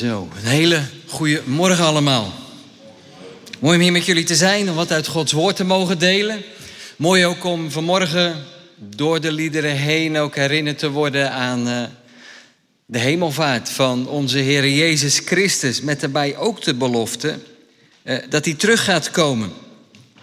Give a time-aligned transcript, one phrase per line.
[0.00, 2.32] Zo, een hele goede morgen allemaal.
[3.58, 6.42] Mooi om hier met jullie te zijn, om wat uit Gods woord te mogen delen.
[6.96, 8.44] Mooi ook om vanmorgen
[8.76, 11.82] door de liederen heen ook herinnerd te worden aan uh,
[12.86, 15.80] de hemelvaart van onze Heer Jezus Christus.
[15.80, 17.38] Met daarbij ook de belofte
[18.02, 19.52] uh, dat hij terug gaat komen.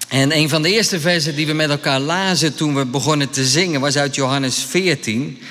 [0.07, 3.45] En een van de eerste versen die we met elkaar lazen toen we begonnen te
[3.45, 5.41] zingen was uit Johannes 14.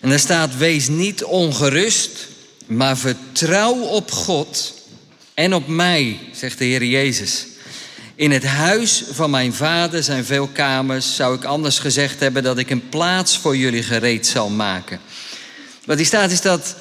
[0.00, 2.28] En daar staat: Wees niet ongerust
[2.70, 4.74] maar vertrouw op God
[5.34, 7.46] en op mij, zegt de Heer Jezus.
[8.14, 11.14] In het huis van mijn vader zijn veel kamers.
[11.14, 15.00] Zou ik anders gezegd hebben dat ik een plaats voor jullie gereed zal maken.
[15.84, 16.76] Wat die staat is dat,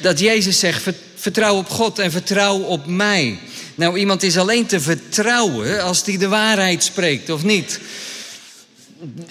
[0.00, 0.82] dat Jezus zegt:
[1.14, 3.38] vertrouw op God en vertrouw op mij.
[3.74, 7.80] Nou, iemand is alleen te vertrouwen als hij de waarheid spreekt, of niet?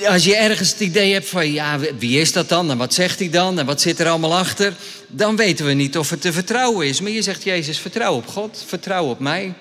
[0.07, 2.71] Als je ergens het idee hebt van, ja, wie is dat dan?
[2.71, 3.59] En wat zegt hij dan?
[3.59, 4.73] En wat zit er allemaal achter?
[5.07, 7.01] Dan weten we niet of het te vertrouwen is.
[7.01, 9.53] Maar je zegt, Jezus, vertrouw op God, vertrouw op mij.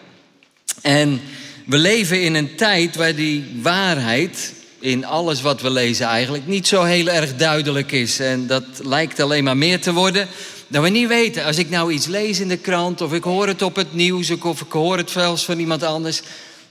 [0.82, 1.20] En
[1.66, 6.66] we leven in een tijd waar die waarheid in alles wat we lezen eigenlijk niet
[6.66, 8.20] zo heel erg duidelijk is.
[8.20, 10.28] En dat lijkt alleen maar meer te worden.
[10.68, 13.46] Dat we niet weten, als ik nou iets lees in de krant of ik hoor
[13.46, 16.22] het op het nieuws of ik hoor het zelfs van iemand anders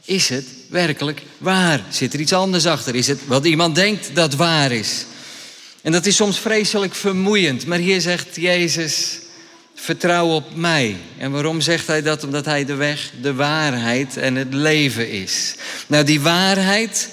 [0.05, 1.83] is het werkelijk waar?
[1.89, 2.95] Zit er iets anders achter?
[2.95, 5.05] Is het wat iemand denkt dat waar is?
[5.81, 7.65] En dat is soms vreselijk vermoeiend.
[7.65, 9.19] Maar hier zegt Jezus,
[9.75, 10.95] vertrouw op mij.
[11.17, 12.23] En waarom zegt hij dat?
[12.23, 15.55] Omdat hij de weg, de waarheid en het leven is.
[15.87, 17.09] Nou, die waarheid,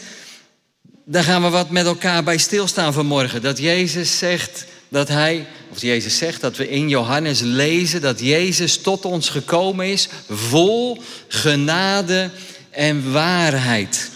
[1.05, 3.43] daar gaan we wat met elkaar bij stilstaan vanmorgen.
[3.43, 8.77] Dat Jezus zegt dat hij, of Jezus zegt dat we in Johannes lezen dat Jezus
[8.77, 12.31] tot ons gekomen is, vol genade
[12.73, 14.11] en waarheid.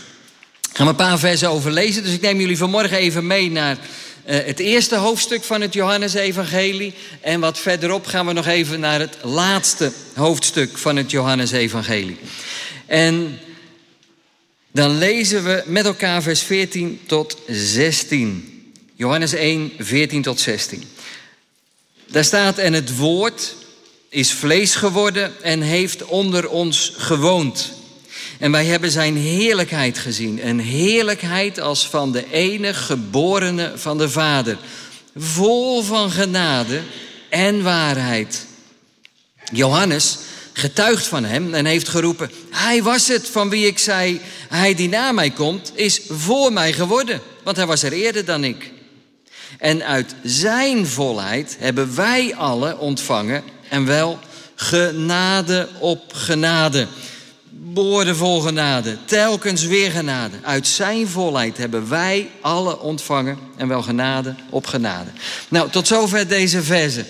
[0.71, 3.77] Ik ga een paar versen over lezen, dus ik neem jullie vanmorgen even mee naar
[3.77, 6.95] uh, het eerste hoofdstuk van het Johannesevangelie.
[7.21, 12.19] En wat verderop gaan we nog even naar het laatste hoofdstuk van het Johannesevangelie.
[12.87, 13.39] En
[14.73, 18.73] dan lezen we met elkaar vers 14 tot 16.
[18.95, 20.83] Johannes 1, 14 tot 16.
[22.07, 23.55] Daar staat, en het woord
[24.09, 27.73] is vlees geworden en heeft onder ons gewoond.
[28.39, 30.49] En wij hebben zijn heerlijkheid gezien.
[30.49, 34.59] Een heerlijkheid als van de enige geborene van de Vader.
[35.17, 36.81] Vol van genade
[37.29, 38.47] en waarheid.
[39.53, 40.19] Johannes
[40.53, 44.89] getuigt van hem en heeft geroepen: Hij was het van wie ik zei: Hij die
[44.89, 47.21] na mij komt, is voor mij geworden.
[47.43, 48.73] Want hij was er eerder dan ik.
[49.59, 54.19] En uit zijn volheid hebben wij alle ontvangen en wel
[54.55, 56.87] genade op genade
[57.77, 60.37] boordevol genade, telkens weer genade.
[60.43, 65.11] Uit zijn volheid hebben wij alle ontvangen en wel genade op genade.
[65.49, 67.05] Nou, tot zover deze verse.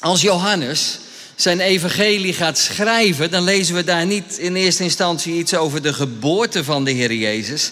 [0.00, 0.98] Als Johannes
[1.34, 5.92] zijn evangelie gaat schrijven, dan lezen we daar niet in eerste instantie iets over de
[5.92, 7.70] geboorte van de Heer Jezus.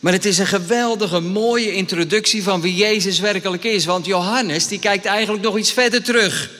[0.00, 3.84] Maar het is een geweldige, mooie introductie van wie Jezus werkelijk is.
[3.84, 6.50] Want Johannes, die kijkt eigenlijk nog iets verder terug.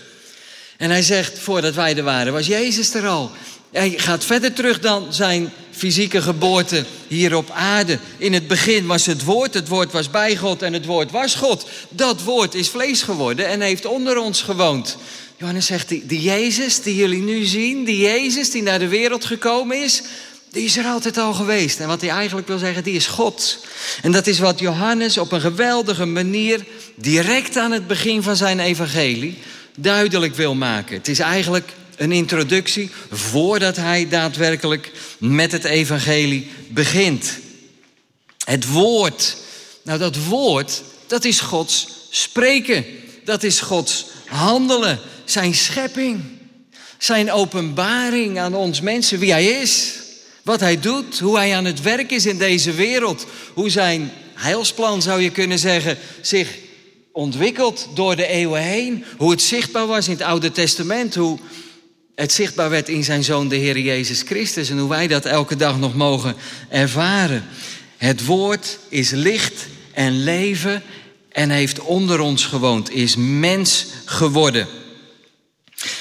[0.77, 3.31] En hij zegt, voordat wij er waren, was Jezus er al.
[3.73, 7.99] Hij gaat verder terug dan zijn fysieke geboorte hier op aarde.
[8.19, 11.35] In het begin was het woord, het woord was bij God en het woord was
[11.35, 11.69] God.
[11.89, 14.97] Dat woord is vlees geworden en heeft onder ons gewoond.
[15.37, 19.83] Johannes zegt, die, Jezus die jullie nu zien, die Jezus die naar de wereld gekomen
[19.83, 20.03] is,
[20.51, 21.81] die is er altijd al geweest.
[21.81, 23.59] En wat hij eigenlijk wil zeggen, die is God.
[24.03, 26.65] En dat is wat Johannes op een geweldige manier
[26.95, 29.39] direct aan het begin van zijn evangelie
[29.77, 30.97] duidelijk wil maken.
[30.97, 37.39] Het is eigenlijk een introductie voordat hij daadwerkelijk met het evangelie begint.
[38.45, 39.37] Het woord.
[39.83, 42.85] Nou, dat woord, dat is Gods spreken.
[43.25, 44.99] Dat is Gods handelen.
[45.25, 46.25] Zijn schepping.
[46.99, 49.93] Zijn openbaring aan ons mensen, wie hij is.
[50.43, 53.27] Wat hij doet, hoe hij aan het werk is in deze wereld.
[53.55, 56.49] Hoe zijn heilsplan, zou je kunnen zeggen, zich
[57.13, 59.05] ontwikkelt door de eeuwen heen.
[59.17, 61.15] Hoe het zichtbaar was in het Oude Testament.
[61.15, 61.39] Hoe
[62.19, 64.71] het zichtbaar werd in zijn zoon, de Heer Jezus Christus.
[64.71, 66.35] En hoe wij dat elke dag nog mogen
[66.69, 67.45] ervaren.
[67.97, 70.83] Het woord is licht en leven
[71.33, 74.67] en heeft onder ons gewoond, is mens geworden.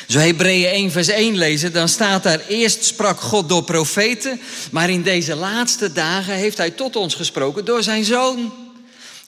[0.08, 4.40] Zo Hebreeën 1 vers 1 lezen, dan staat daar eerst sprak God door profeten,
[4.72, 8.54] maar in deze laatste dagen heeft hij tot ons gesproken door zijn zoon.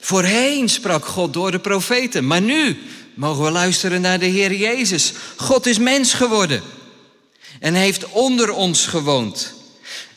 [0.00, 2.78] Voorheen sprak God door de profeten, maar nu
[3.14, 5.12] mogen we luisteren naar de Heer Jezus.
[5.36, 6.62] God is mens geworden
[7.60, 9.52] en heeft onder ons gewoond.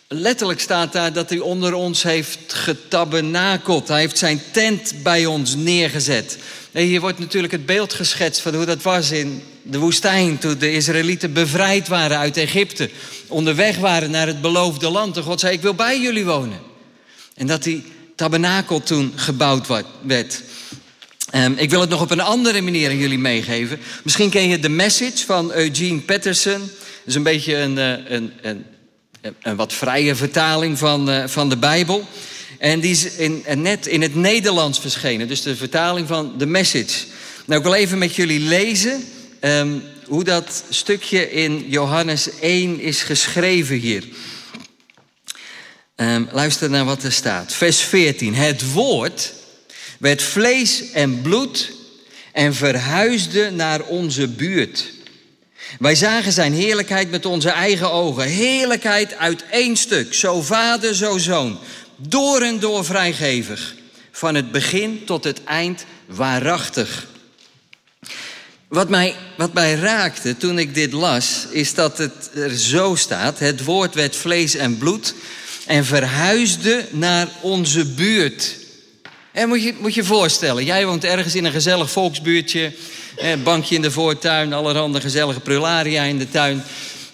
[0.07, 3.88] Letterlijk staat daar dat hij onder ons heeft getabernakeld.
[3.88, 6.38] Hij heeft zijn tent bij ons neergezet.
[6.72, 10.72] Hier wordt natuurlijk het beeld geschetst van hoe dat was in de woestijn, toen de
[10.72, 12.90] Israëlieten bevrijd waren uit Egypte,
[13.28, 15.18] onderweg waren naar het beloofde land.
[15.18, 16.60] En God zei, ik wil bij jullie wonen.
[17.36, 17.84] En dat die
[18.16, 19.68] tabernakel toen gebouwd
[20.01, 20.42] werd.
[21.36, 23.80] Um, ik wil het nog op een andere manier aan jullie meegeven.
[24.04, 26.69] Misschien ken je de message van Eugene Peterson.
[27.06, 28.66] Is een beetje een, eh, een, een,
[29.42, 32.08] een wat vrije vertaling van, uh, van de Bijbel.
[32.60, 35.28] En die is in, net in het Nederlands verschenen.
[35.28, 37.06] Dus de vertaling van de message.
[37.46, 39.04] Nou, ik wil even met jullie lezen
[39.42, 44.04] um, hoe dat stukje in Johannes 1 is geschreven hier.
[45.96, 47.54] Um, luister naar wat er staat.
[47.54, 48.36] Vers 14.
[48.36, 49.34] Het woord
[50.00, 51.72] werd vlees en bloed
[52.32, 54.93] en verhuisde naar onze buurt.
[55.80, 58.24] Wij zagen zijn heerlijkheid met onze eigen ogen.
[58.24, 60.13] Heerlijkheid uit één stuk.
[60.13, 61.60] Zo vader, zo zoon.
[61.95, 63.75] Door en door vrijgevig.
[64.12, 67.07] Van het begin tot het eind waarachtig.
[68.68, 73.39] Wat mij, wat mij raakte toen ik dit las, is dat het er zo staat:
[73.39, 75.13] het woord werd vlees en bloed
[75.66, 78.56] en verhuisde naar onze buurt.
[79.33, 82.74] En moet je moet je voorstellen, jij woont ergens in een gezellig volksbuurtje,
[83.44, 86.63] bankje in de voortuin, allerhande gezellige prularia in de tuin.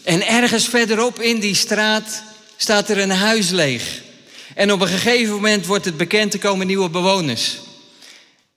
[0.04, 2.24] En ergens verderop in die straat
[2.58, 4.02] staat er een huis leeg.
[4.56, 7.58] En op een gegeven moment wordt het bekend, er komen nieuwe bewoners.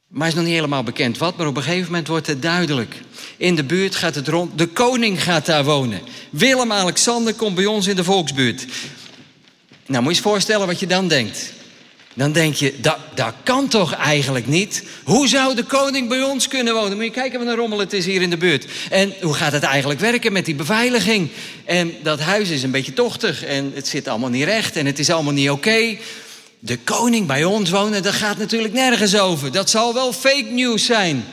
[0.09, 2.95] Maar is nog niet helemaal bekend wat, maar op een gegeven moment wordt het duidelijk.
[3.37, 6.01] In de buurt gaat het rond, de koning gaat daar wonen.
[6.31, 8.67] Willem-Alexander komt bij ons in de volksbuurt.
[9.87, 11.53] Nou, moet je eens voorstellen wat je dan denkt.
[12.15, 14.85] Dan denk je, dat, dat kan toch eigenlijk niet?
[15.05, 16.97] Hoe zou de koning bij ons kunnen wonen?
[16.97, 18.67] Moet je kijken wat een rommel het is hier in de buurt.
[18.91, 21.31] En hoe gaat het eigenlijk werken met die beveiliging?
[21.65, 24.99] En dat huis is een beetje tochtig en het zit allemaal niet recht en het
[24.99, 25.97] is allemaal niet oké.
[26.59, 29.53] De koning bij ons wonen, dat gaat natuurlijk nergens over.
[29.53, 31.25] Dat zal wel fake news zijn.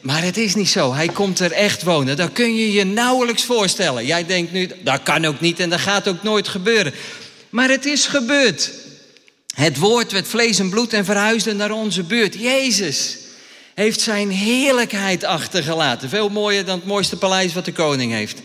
[0.00, 0.94] Maar het is niet zo.
[0.94, 2.16] Hij komt er echt wonen.
[2.16, 4.06] Dat kun je je nauwelijks voorstellen.
[4.06, 6.92] Jij denkt nu, dat kan ook niet en dat gaat ook nooit gebeuren.
[7.50, 8.70] Maar het is gebeurd.
[9.58, 12.34] Het woord werd vlees en bloed en verhuisde naar onze buurt.
[12.34, 13.16] Jezus
[13.74, 16.08] heeft zijn heerlijkheid achtergelaten.
[16.08, 18.40] Veel mooier dan het mooiste paleis wat de koning heeft.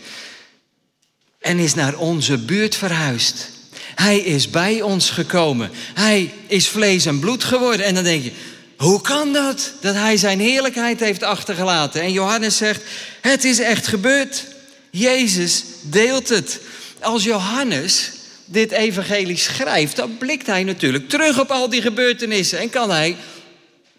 [1.40, 3.50] En is naar onze buurt verhuisd.
[3.94, 5.70] Hij is bij ons gekomen.
[5.94, 7.86] Hij is vlees en bloed geworden.
[7.86, 8.32] En dan denk je,
[8.76, 9.72] hoe kan dat?
[9.80, 12.00] Dat hij zijn heerlijkheid heeft achtergelaten.
[12.02, 12.82] En Johannes zegt,
[13.20, 14.44] het is echt gebeurd.
[14.90, 16.60] Jezus deelt het.
[17.00, 18.10] Als Johannes
[18.44, 23.16] dit evangelie schrijft, dan blikt hij natuurlijk terug op al die gebeurtenissen en kan hij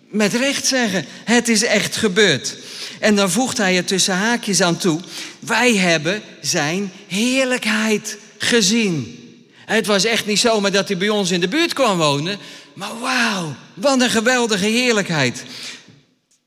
[0.09, 2.55] met recht zeggen: Het is echt gebeurd.
[2.99, 4.99] En dan voegt hij er tussen haakjes aan toe:
[5.39, 9.19] Wij hebben zijn heerlijkheid gezien.
[9.65, 12.37] Het was echt niet zomaar dat hij bij ons in de buurt kwam wonen,
[12.73, 15.43] maar wauw, wat een geweldige heerlijkheid.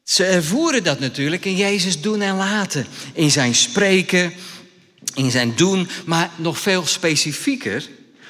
[0.05, 4.33] Ze ervoeren dat natuurlijk in Jezus doen en laten, in zijn spreken,
[5.15, 7.89] in zijn doen, maar nog veel specifieker,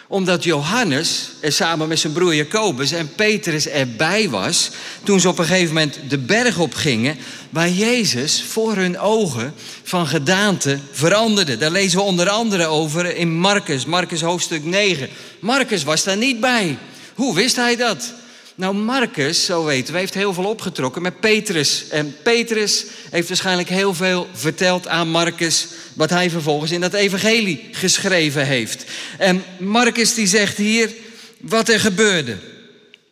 [0.09, 4.71] omdat Johannes er samen met zijn broer Jacobus en Petrus erbij was,
[5.03, 7.17] toen ze op een gegeven moment de berg op gingen,
[7.51, 11.57] waar Jezus voor hun ogen van gedaante veranderde.
[11.57, 15.09] Daar lezen we onder andere over in Marcus, Marcus hoofdstuk 9.
[15.41, 16.79] Marcus was daar niet bij.
[17.15, 18.13] Hoe wist hij dat?
[18.59, 21.89] Nou, Marcus, zo weten we, heeft heel veel opgetrokken met Petrus.
[21.89, 25.67] En Petrus heeft waarschijnlijk heel veel verteld aan Marcus...
[25.95, 28.85] wat hij vervolgens in dat evangelie geschreven heeft.
[29.19, 30.95] En Marcus die zegt hier
[31.41, 32.37] wat er gebeurde.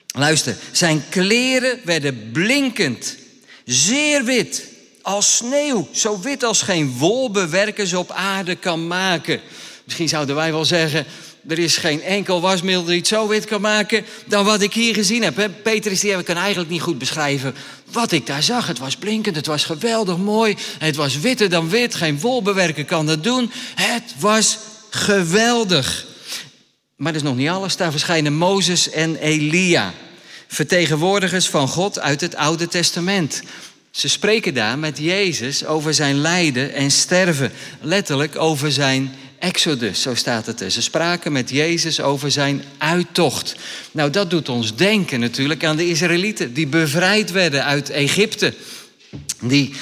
[0.06, 3.16] Luister, zijn kleren werden blinkend,
[3.64, 4.64] zeer wit,
[5.02, 5.88] als sneeuw.
[5.92, 9.40] Zo wit als geen wolbewerkers op aarde kan maken.
[9.84, 11.06] Misschien zouden wij wel zeggen,
[11.48, 14.94] er is geen enkel wasmiddel die het zo wit kan maken dan wat ik hier
[14.94, 15.50] gezien heb.
[15.62, 17.54] Petrus die kan eigenlijk niet goed beschrijven
[17.92, 18.66] wat ik daar zag.
[18.66, 20.56] Het was blinkend, het was geweldig mooi.
[20.78, 23.50] Het was witter dan wit, geen wolbewerker kan dat doen.
[23.74, 24.58] Het was
[24.90, 26.06] geweldig.
[26.96, 27.76] Maar dat is nog niet alles.
[27.76, 29.92] Daar verschijnen Mozes en Elia.
[30.46, 33.42] Vertegenwoordigers van God uit het Oude Testament.
[33.90, 37.52] Ze spreken daar met Jezus over zijn lijden en sterven.
[37.80, 39.14] Letterlijk over zijn
[39.46, 40.70] Exodus, zo staat het er.
[40.70, 43.56] Ze spraken met Jezus over zijn uittocht.
[43.92, 48.54] Nou, dat doet ons denken natuurlijk aan de Israëlieten die bevrijd werden uit Egypte.
[49.40, 49.74] Die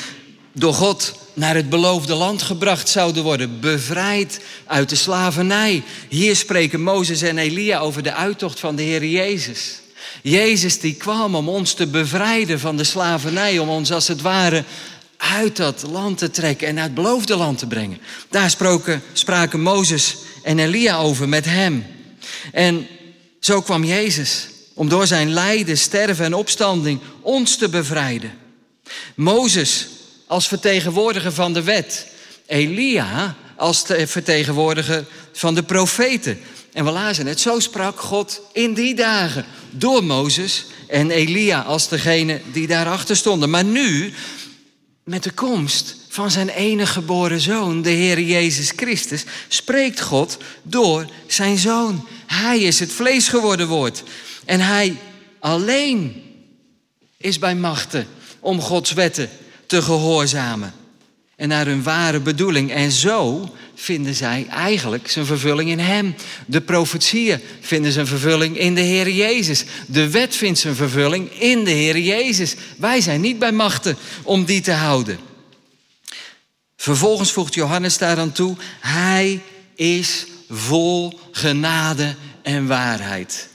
[0.53, 3.61] door God naar het beloofde land gebracht zouden worden.
[3.61, 5.83] Bevrijd uit de slavernij.
[6.09, 9.81] Hier spreken Mozes en Elia over de uittocht van de Heer Jezus.
[10.23, 14.65] Jezus die kwam om ons te bevrijden van de slavernij, om ons als het ware
[15.33, 17.99] uit dat land te trekken en naar het beloofde land te brengen.
[18.31, 21.87] Daar spraken, spraken Mozes en Elia over met hem.
[22.53, 22.87] En
[23.41, 28.33] zo kwam Jezus om door zijn lijden, sterven en opstanding ons te bevrijden.
[29.15, 29.89] Mozes
[30.27, 32.07] als vertegenwoordiger van de wet.
[32.47, 36.41] Elia als vertegenwoordiger van de profeten.
[36.73, 41.89] En we lazen het, zo sprak God in die dagen door Mozes en Elia als
[41.89, 43.51] degene die daarachter stonden.
[43.51, 44.13] Maar nu,
[45.05, 51.07] met de komst van zijn enige geboren zoon, de Heer Jezus Christus, spreekt God door
[51.27, 52.09] zijn zoon.
[52.27, 54.03] Hij is het vlees geworden woord.
[54.45, 54.97] En hij
[55.39, 56.23] alleen
[57.17, 58.07] is bij machten
[58.41, 59.31] om Gods wetten
[59.67, 60.75] te gehoorzamen.
[61.37, 62.73] En naar hun ware bedoeling.
[62.73, 66.15] En zo vinden zij eigenlijk zijn vervulling in Hem.
[66.47, 69.65] De profetieën vinden zijn vervulling in de Heer Jezus.
[69.87, 72.55] De wet vindt zijn vervulling in de Heer Jezus.
[72.77, 75.19] Wij zijn niet bij machten om die te houden.
[76.77, 79.41] Vervolgens voegt Johannes daar aan toe: Hij
[79.75, 83.49] is vol genade en waarheid.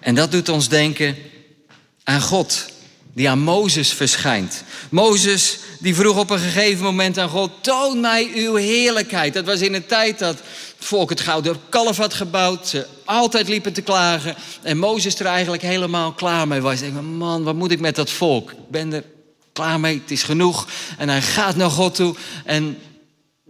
[0.00, 1.16] En dat doet ons denken
[2.04, 2.66] aan God,
[3.14, 4.64] die aan Mozes verschijnt.
[4.90, 9.34] Mozes die vroeg op een gegeven moment aan God: Toon mij uw heerlijkheid.
[9.34, 10.44] Dat was in een tijd dat het
[10.78, 12.68] volk het gouden kalf had gebouwd.
[12.68, 14.34] Ze altijd liepen te klagen.
[14.62, 16.82] En Mozes er eigenlijk helemaal klaar mee was.
[16.82, 18.50] Ik denk, man, wat moet ik met dat volk?
[18.50, 19.04] Ik ben er
[19.52, 20.66] klaar mee, het is genoeg.
[20.98, 22.14] En hij gaat naar God toe.
[22.44, 22.78] En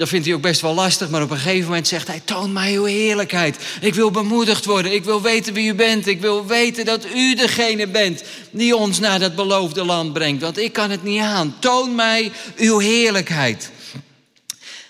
[0.01, 2.53] dat vindt hij ook best wel lastig, maar op een gegeven moment zegt hij: Toon
[2.53, 3.57] mij uw heerlijkheid.
[3.81, 4.93] Ik wil bemoedigd worden.
[4.93, 6.07] Ik wil weten wie u bent.
[6.07, 10.43] Ik wil weten dat u degene bent die ons naar dat beloofde land brengt.
[10.43, 11.57] Want ik kan het niet aan.
[11.59, 13.71] Toon mij uw heerlijkheid.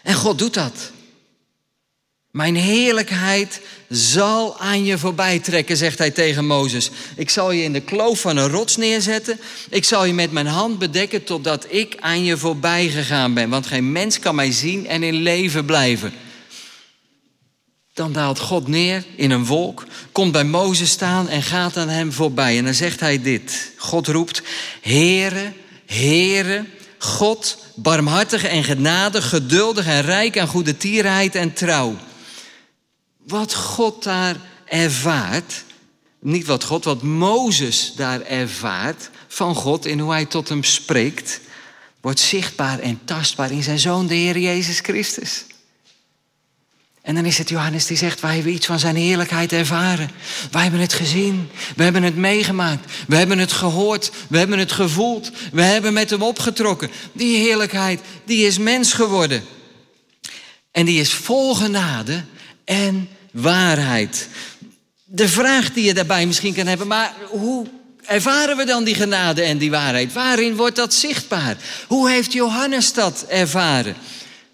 [0.02, 0.90] En God doet dat.
[2.31, 6.90] Mijn heerlijkheid zal aan je voorbij trekken, zegt hij tegen Mozes.
[7.16, 9.40] Ik zal je in de kloof van een rots neerzetten.
[9.70, 13.49] Ik zal je met mijn hand bedekken totdat ik aan je voorbij gegaan ben.
[13.49, 16.12] Want geen mens kan mij zien en in leven blijven.
[17.94, 22.12] Dan daalt God neer in een wolk, komt bij Mozes staan en gaat aan hem
[22.12, 22.59] voorbij.
[22.59, 23.73] En dan zegt hij dit.
[23.76, 24.42] God roept,
[24.80, 25.52] Heere,
[25.87, 26.64] Heere,
[26.99, 31.97] God, barmhartig en genadig, geduldig en rijk aan goede tierheid en trouw
[33.27, 35.65] wat God daar ervaart,
[36.19, 41.41] niet wat God, wat Mozes daar ervaart van God in hoe hij tot hem spreekt,
[42.00, 45.45] wordt zichtbaar en tastbaar in zijn zoon, de Heer Jezus Christus.
[47.03, 50.11] En dan is het Johannes die zegt, wij hebben iets van zijn heerlijkheid ervaren.
[50.50, 54.73] Wij hebben het gezien, we hebben het meegemaakt, we hebben het gehoord, we hebben het
[54.73, 56.91] gevoeld, we hebben met hem opgetrokken.
[57.12, 59.45] Die heerlijkheid, die is mens geworden.
[60.71, 62.25] En die is vol genade
[62.64, 64.29] en waarheid.
[65.05, 67.67] De vraag die je daarbij misschien kan hebben, maar hoe
[68.05, 70.12] ervaren we dan die genade en die waarheid?
[70.12, 71.57] Waarin wordt dat zichtbaar?
[71.87, 73.97] Hoe heeft Johannes dat ervaren?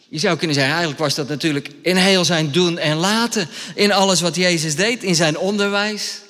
[0.08, 3.48] Je zou kunnen zeggen, eigenlijk was dat natuurlijk in heel zijn doen en laten.
[3.74, 6.20] In alles wat Jezus deed, in zijn onderwijs,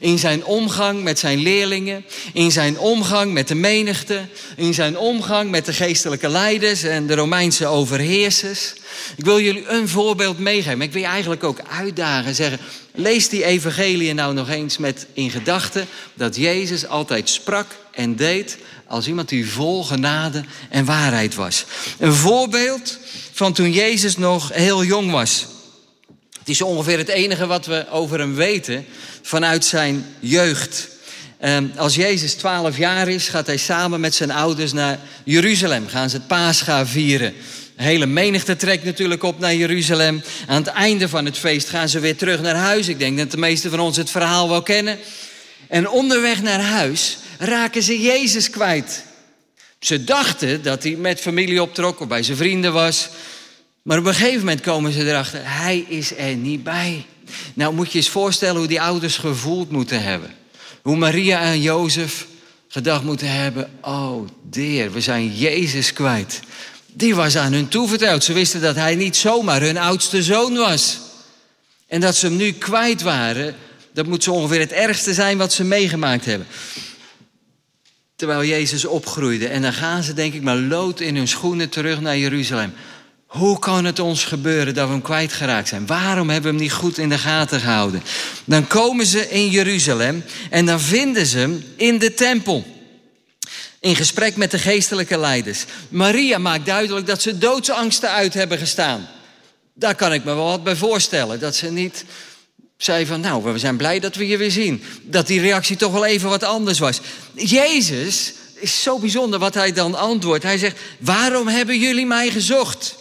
[0.00, 4.20] in zijn omgang met zijn leerlingen, in zijn omgang met de menigte,
[4.56, 8.72] in zijn omgang met de geestelijke leiders en de Romeinse overheersers.
[9.16, 10.80] Ik wil jullie een voorbeeld meegeven.
[10.80, 12.58] Ik wil je eigenlijk ook uitdagen zeggen,
[12.94, 18.58] lees die evangelie nou nog eens met in gedachten dat Jezus altijd sprak en deed
[18.86, 21.64] als iemand die vol genade en waarheid was.
[21.98, 22.98] Een voorbeeld
[23.32, 25.46] van toen Jezus nog heel jong was.
[26.46, 28.86] Het is ongeveer het enige wat we over hem weten
[29.22, 30.88] vanuit zijn jeugd.
[31.38, 35.88] Ehm, als Jezus 12 jaar is, gaat hij samen met zijn ouders naar Jeruzalem.
[35.88, 37.34] Gaan ze het Pascha vieren.
[37.76, 40.22] De hele menigte trekt natuurlijk op naar Jeruzalem.
[40.46, 42.88] Aan het einde van het feest gaan ze weer terug naar huis.
[42.88, 44.98] Ik denk dat de meesten van ons het verhaal wel kennen.
[45.68, 49.04] En onderweg naar huis raken ze Jezus kwijt.
[49.80, 53.08] Ze dachten dat hij met familie optrok of bij zijn vrienden was.
[53.86, 57.06] Maar op een gegeven moment komen ze erachter, hij is er niet bij.
[57.54, 60.34] Nou moet je eens voorstellen hoe die ouders gevoeld moeten hebben.
[60.82, 62.26] Hoe Maria en Jozef
[62.68, 66.40] gedacht moeten hebben, oh dear, we zijn Jezus kwijt.
[66.92, 68.24] Die was aan hun toevertrouwd.
[68.24, 70.98] Ze wisten dat hij niet zomaar hun oudste zoon was.
[71.86, 73.54] En dat ze hem nu kwijt waren,
[73.92, 76.46] dat moet zo ongeveer het ergste zijn wat ze meegemaakt hebben.
[78.16, 79.48] Terwijl Jezus opgroeide.
[79.48, 82.72] En dan gaan ze denk ik maar lood in hun schoenen terug naar Jeruzalem.
[83.26, 85.86] Hoe kan het ons gebeuren dat we hem kwijtgeraakt zijn?
[85.86, 88.02] Waarom hebben we hem niet goed in de gaten gehouden?
[88.44, 92.64] Dan komen ze in Jeruzalem en dan vinden ze hem in de tempel.
[93.80, 95.64] In gesprek met de geestelijke leiders.
[95.88, 99.08] Maria maakt duidelijk dat ze doodsangsten uit hebben gestaan.
[99.74, 101.40] Daar kan ik me wel wat bij voorstellen.
[101.40, 102.04] Dat ze niet
[102.76, 104.82] zei van, nou, we zijn blij dat we je weer zien.
[105.02, 107.00] Dat die reactie toch wel even wat anders was.
[107.34, 110.44] Jezus is zo bijzonder wat hij dan antwoordt.
[110.44, 112.94] Hij zegt, waarom hebben jullie mij gezocht?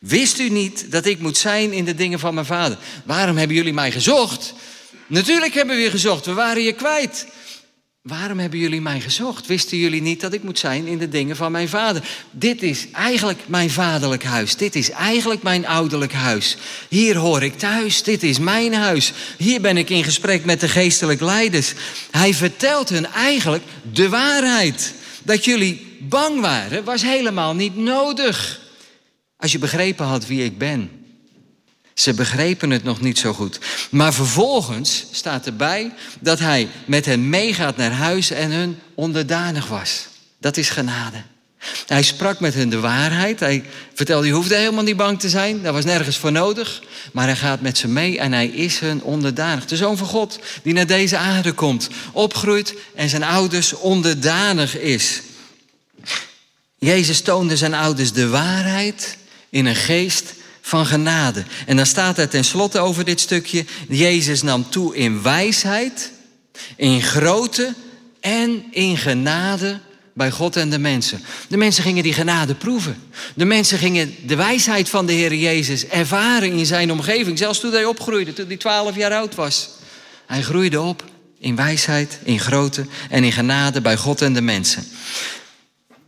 [0.00, 2.78] Wist u niet dat ik moet zijn in de dingen van mijn vader?
[3.04, 4.54] Waarom hebben jullie mij gezocht?
[5.06, 7.26] Natuurlijk hebben we je gezocht, we waren je kwijt.
[8.02, 9.46] Waarom hebben jullie mij gezocht?
[9.46, 12.02] Wisten jullie niet dat ik moet zijn in de dingen van mijn vader?
[12.30, 14.56] Dit is eigenlijk mijn vaderlijk huis.
[14.56, 16.56] Dit is eigenlijk mijn ouderlijk huis.
[16.88, 18.02] Hier hoor ik thuis.
[18.02, 19.12] Dit is mijn huis.
[19.38, 21.72] Hier ben ik in gesprek met de geestelijk leiders.
[22.10, 24.94] Hij vertelt hun eigenlijk de waarheid.
[25.22, 28.60] Dat jullie bang waren, was helemaal niet nodig.
[29.38, 30.90] Als je begrepen had wie ik ben.
[31.94, 33.58] Ze begrepen het nog niet zo goed.
[33.90, 40.06] Maar vervolgens staat erbij dat hij met hen meegaat naar huis en hun onderdanig was.
[40.40, 41.22] Dat is genade.
[41.86, 43.40] Hij sprak met hen de waarheid.
[43.40, 43.64] Hij
[43.94, 45.62] vertelde, je hoefde helemaal niet bang te zijn.
[45.62, 46.82] Daar was nergens voor nodig.
[47.12, 49.66] Maar hij gaat met ze mee en hij is hun onderdanig.
[49.66, 55.22] De Zoon van God die naar deze aarde komt, opgroeit en zijn ouders onderdanig is.
[56.78, 59.16] Jezus toonde zijn ouders de waarheid
[59.50, 61.44] in een geest van genade.
[61.66, 66.12] En dan staat er tenslotte over dit stukje: Jezus nam toe in wijsheid,
[66.76, 67.74] in grootte
[68.20, 69.80] en in genade
[70.12, 71.20] bij God en de mensen.
[71.48, 73.02] De mensen gingen die genade proeven.
[73.34, 77.72] De mensen gingen de wijsheid van de Heer Jezus ervaren in zijn omgeving, zelfs toen
[77.72, 79.68] hij opgroeide, toen hij 12 jaar oud was.
[80.26, 81.04] Hij groeide op
[81.38, 84.84] in wijsheid, in grootte en in genade bij God en de mensen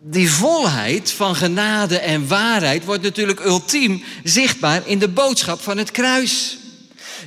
[0.02, 5.90] die volheid van genade en waarheid wordt natuurlijk ultiem zichtbaar in de boodschap van het
[5.90, 6.58] kruis.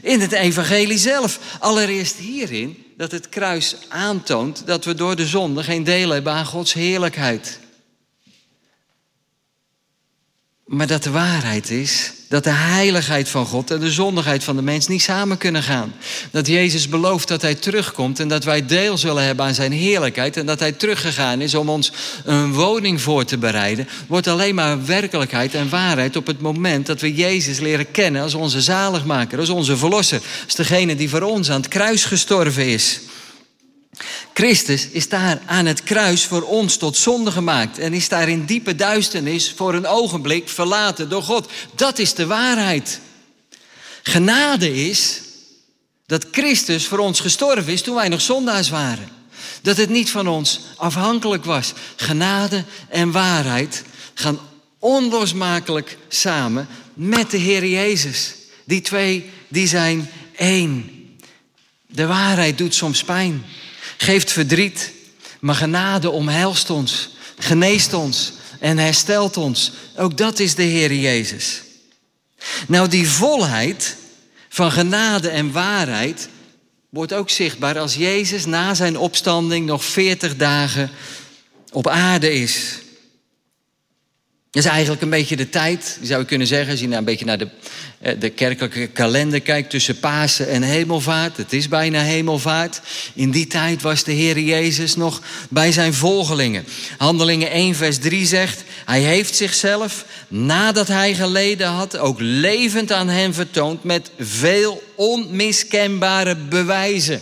[0.02, 1.40] In het evangelie zelf.
[1.60, 6.46] Allereerst hierin dat het kruis aantoont dat we door de zonde geen deel hebben aan
[6.46, 7.60] Gods heerlijkheid.
[10.66, 14.62] Maar dat de waarheid is dat de heiligheid van God en de zondigheid van de
[14.62, 15.94] mens niet samen kunnen gaan.
[16.32, 20.38] Dat Jezus belooft dat Hij terugkomt en dat wij deel zullen hebben aan Zijn heerlijkheid.
[20.38, 21.92] En dat Hij teruggegaan is om ons
[22.24, 23.88] een woning voor te bereiden.
[24.08, 28.34] Wordt alleen maar werkelijkheid en waarheid op het moment dat we Jezus leren kennen als
[28.34, 30.22] onze zaligmaker, als onze verlosser.
[30.46, 33.00] Als degene die voor ons aan het kruis gestorven is.
[34.34, 38.46] Christus is daar aan het kruis voor ons tot zonde gemaakt en is daar in
[38.46, 41.52] diepe duisternis voor een ogenblik verlaten door God.
[41.76, 43.00] Dat is de waarheid.
[44.04, 45.22] Genade is
[46.06, 49.10] dat Christus voor ons gestorven is toen wij nog zondaars waren.
[49.62, 51.74] Dat het niet van ons afhankelijk was.
[51.96, 54.40] Genade en waarheid gaan
[54.80, 58.34] onlosmakelijk samen met de Heer Jezus.
[58.66, 60.90] Die twee, die zijn één.
[61.88, 63.44] De waarheid doet soms pijn
[63.98, 64.92] geeft verdriet,
[65.40, 69.72] maar genade omhelst ons, geneest ons en herstelt ons.
[69.98, 71.62] Ook dat is de Heer Jezus.
[72.68, 73.96] Nou, die volheid
[74.50, 76.30] van genade en waarheid
[76.90, 80.92] wordt ook zichtbaar als Jezus na zijn opstanding nog 40 dagen
[81.72, 82.83] op aarde is.
[84.54, 87.26] Dat is eigenlijk een beetje de tijd, zou je kunnen zeggen, als je een beetje
[87.26, 87.48] naar de,
[88.00, 91.38] eh, de kerkelijke kalender kijkt tussen Pasen en Hemelvaart.
[91.38, 92.82] Het is bijna Hemelvaart.
[93.14, 96.66] In die tijd was de Heer Jezus nog bij zijn volgelingen.
[96.98, 103.10] Handelingen 1, vers 3 zegt, hij heeft zichzelf, nadat hij geleden had, ook levend aan
[103.10, 107.22] hen vertoond met veel onmiskenbare bewijzen.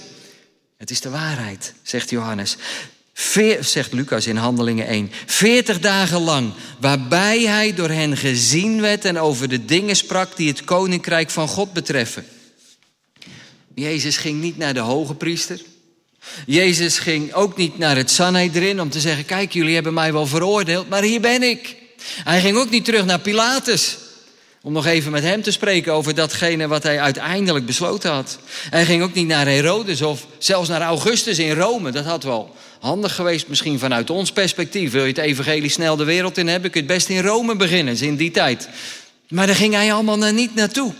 [0.77, 2.57] Het is de waarheid, zegt Johannes.
[3.59, 5.11] Zegt Lucas in Handelingen 1.
[5.25, 10.47] Veertig dagen lang, waarbij hij door hen gezien werd en over de dingen sprak die
[10.47, 12.25] het koninkrijk van God betreffen.
[13.75, 15.61] Jezus ging niet naar de hoge priester.
[16.45, 20.27] Jezus ging ook niet naar het Sanhedrin om te zeggen: Kijk, jullie hebben mij wel
[20.27, 21.75] veroordeeld, maar hier ben ik.
[22.23, 23.97] Hij ging ook niet terug naar Pilatus
[24.63, 28.37] om nog even met hem te spreken over datgene wat hij uiteindelijk besloten had.
[28.69, 31.91] Hij ging ook niet naar Herodes of zelfs naar Augustus in Rome.
[31.91, 34.91] Dat had wel handig geweest, misschien vanuit ons perspectief.
[34.91, 37.55] Wil je het evangelie snel de wereld in hebben, kun je het best in Rome
[37.55, 38.69] beginnen, in die tijd.
[39.29, 40.93] Maar daar ging hij allemaal niet naartoe.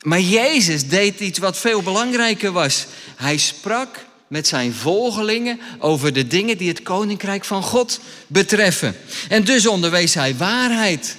[0.00, 2.86] Maar Jezus deed iets wat veel belangrijker was.
[3.16, 8.96] Hij sprak met zijn volgelingen over de dingen die het koninkrijk van God betreffen.
[9.28, 11.16] En dus onderwees hij waarheid,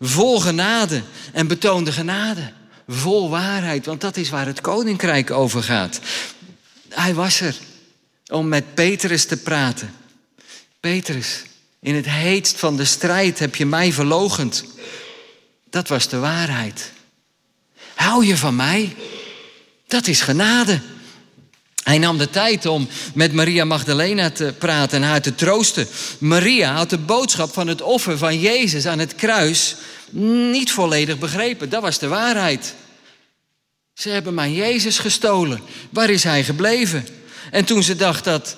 [0.00, 2.52] vol genade en betoonde genade,
[2.88, 6.00] vol waarheid, want dat is waar het koninkrijk over gaat.
[6.88, 7.54] Hij was er
[8.26, 9.94] om met Petrus te praten.
[10.80, 11.42] Petrus,
[11.80, 14.64] in het heetst van de strijd heb je mij verlogend.
[15.70, 16.92] Dat was de waarheid.
[17.94, 18.96] Hou je van mij?
[19.86, 20.80] Dat is genade.
[21.82, 25.86] Hij nam de tijd om met Maria Magdalena te praten en haar te troosten.
[26.18, 29.76] Maria had de boodschap van het offer van Jezus aan het kruis
[30.50, 31.68] niet volledig begrepen.
[31.68, 32.74] Dat was de waarheid.
[33.94, 35.60] Ze hebben mijn Jezus gestolen.
[35.90, 37.06] Waar is hij gebleven?
[37.52, 38.56] En toen ze dacht dat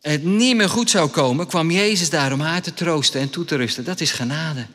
[0.00, 3.44] het niet meer goed zou komen, kwam Jezus daar om haar te troosten en toe
[3.44, 3.84] te rusten.
[3.84, 4.66] Dat is genade.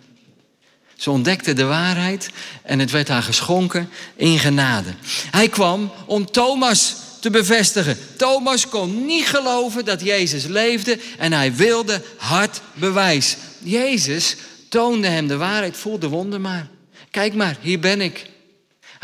[0.96, 2.30] Ze ontdekte de waarheid
[2.64, 4.94] en het werd haar geschonken in genade.
[5.32, 7.98] Hij kwam om Thomas te bevestigen.
[8.18, 13.36] Thomas kon niet geloven dat Jezus leefde en hij wilde hard bewijs.
[13.60, 14.36] Jezus
[14.70, 15.78] toonde hem de waarheid.
[15.78, 16.68] Voel de wonder maar.
[17.12, 18.32] Kijk maar, hier ben ik.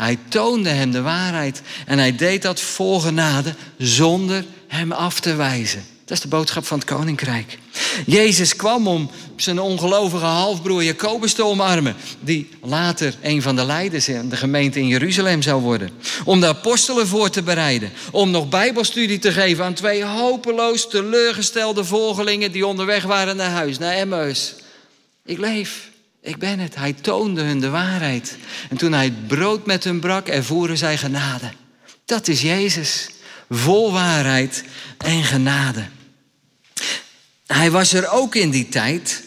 [0.00, 5.34] Hij toonde hem de waarheid en hij deed dat vol genade zonder hem af te
[5.34, 5.84] wijzen.
[6.04, 7.58] Dat is de boodschap van het koninkrijk.
[8.06, 14.08] Jezus kwam om zijn ongelovige halfbroer Jacobus te omarmen, die later een van de leiders
[14.08, 15.90] in de gemeente in Jeruzalem zou worden.
[16.24, 21.84] Om de apostelen voor te bereiden, om nog bijbelstudie te geven aan twee hopeloos teleurgestelde
[21.84, 24.54] volgelingen die onderweg waren naar huis, naar Emmaus.
[25.24, 25.89] Ik leef.
[26.22, 26.74] Ik ben het.
[26.74, 28.36] Hij toonde hun de waarheid.
[28.70, 31.50] En toen hij het brood met hun brak, ervoeren zij genade.
[32.04, 33.08] Dat is Jezus.
[33.50, 34.64] Vol waarheid
[34.98, 35.86] en genade.
[37.46, 39.22] Hij was er ook in die tijd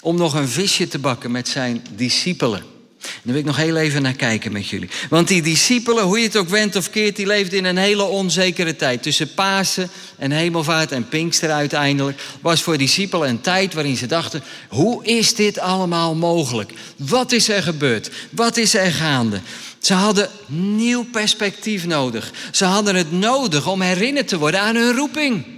[0.00, 2.77] om nog een visje te bakken met zijn discipelen.
[3.22, 4.88] Daar wil ik nog heel even naar kijken met jullie.
[5.10, 8.02] Want die discipelen, hoe je het ook wendt of keert, die leefden in een hele
[8.02, 9.02] onzekere tijd.
[9.02, 14.42] Tussen Pasen en Hemelvaart en Pinkster uiteindelijk was voor discipelen een tijd waarin ze dachten:
[14.68, 16.72] hoe is dit allemaal mogelijk?
[16.96, 18.10] Wat is er gebeurd?
[18.30, 19.40] Wat is er gaande?
[19.78, 22.32] Ze hadden nieuw perspectief nodig.
[22.52, 25.57] Ze hadden het nodig om herinnerd te worden aan hun roeping.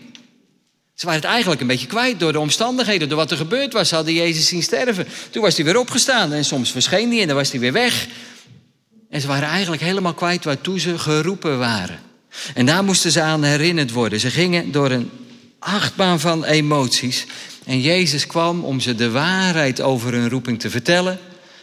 [1.00, 3.88] Ze waren het eigenlijk een beetje kwijt door de omstandigheden, door wat er gebeurd was.
[3.88, 5.06] Ze hadden Jezus zien sterven.
[5.30, 8.06] Toen was hij weer opgestaan en soms verscheen hij en dan was hij weer weg.
[9.10, 11.98] En ze waren eigenlijk helemaal kwijt waartoe ze geroepen waren.
[12.54, 14.20] En daar moesten ze aan herinnerd worden.
[14.20, 15.10] Ze gingen door een
[15.58, 17.26] achtbaan van emoties.
[17.64, 21.18] En Jezus kwam om ze de waarheid over hun roeping te vertellen.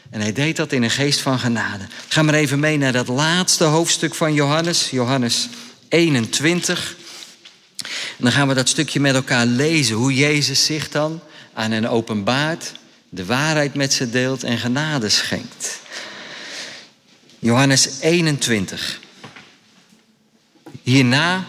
[0.09, 1.83] En hij deed dat in een geest van genade.
[2.07, 5.47] Ga maar even mee naar dat laatste hoofdstuk van Johannes, Johannes
[5.89, 6.95] 21.
[8.17, 9.95] En dan gaan we dat stukje met elkaar lezen.
[9.95, 11.19] Hoe Jezus zich dan
[11.53, 12.71] aan hen openbaart,
[13.09, 15.79] de waarheid met ze deelt en genade schenkt.
[17.39, 18.99] Johannes 21.
[20.83, 21.45] Hierna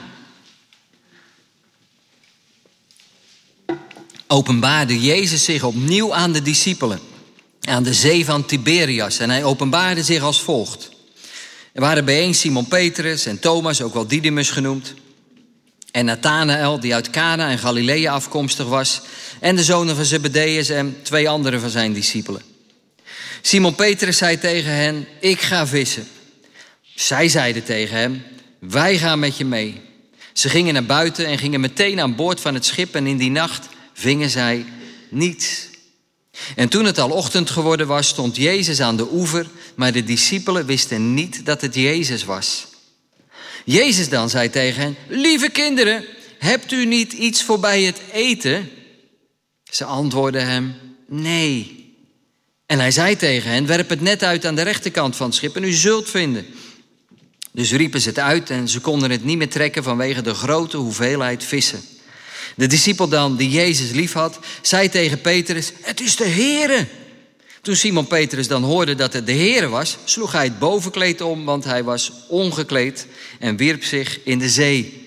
[4.27, 7.01] openbaarde Jezus zich opnieuw aan de discipelen,
[7.61, 9.18] aan de zee van Tiberias.
[9.18, 10.90] En hij openbaarde zich als volgt.
[11.72, 14.94] Er waren bijeen Simon Petrus en Thomas, ook wel Didymus genoemd.
[15.98, 19.00] En Nathanael, die uit Cana en Galilea afkomstig was.
[19.40, 22.42] En de zonen van Zebedeus en twee andere van zijn discipelen.
[23.42, 26.08] Simon Petrus zei tegen hen, ik ga vissen.
[26.94, 28.22] Zij zeiden tegen hem,
[28.58, 29.80] wij gaan met je mee.
[30.32, 33.30] Ze gingen naar buiten en gingen meteen aan boord van het schip en in die
[33.30, 34.64] nacht vingen zij
[35.08, 35.68] niets.
[36.56, 40.66] En toen het al ochtend geworden was, stond Jezus aan de oever, maar de discipelen
[40.66, 42.67] wisten niet dat het Jezus was.
[43.70, 46.04] Jezus dan zei tegen hen, lieve kinderen,
[46.38, 48.70] hebt u niet iets voorbij het eten?
[49.64, 50.74] Ze antwoordden hem,
[51.07, 51.87] nee.
[52.66, 55.57] En hij zei tegen hen, werp het net uit aan de rechterkant van het schip
[55.57, 56.46] en u zult vinden.
[57.52, 60.76] Dus riepen ze het uit en ze konden het niet meer trekken vanwege de grote
[60.76, 61.81] hoeveelheid vissen.
[62.57, 66.87] De discipel dan, die Jezus lief had, zei tegen Petrus, het is de Heere.
[67.62, 71.44] Toen Simon Petrus dan hoorde dat het de Heere was, sloeg hij het bovenkleed om,
[71.44, 73.06] want hij was ongekleed
[73.38, 75.06] en wierp zich in de zee.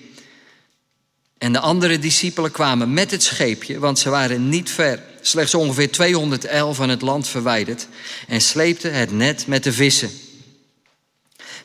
[1.38, 5.90] En de andere discipelen kwamen met het scheepje, want ze waren niet ver, slechts ongeveer
[5.90, 7.86] 200 el van het land verwijderd,
[8.28, 10.10] en sleepten het net met de vissen.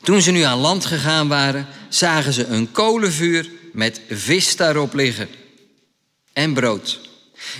[0.02, 5.28] Toen ze nu aan land gegaan waren, zagen ze een kolenvuur met vis daarop liggen
[6.32, 7.07] en brood.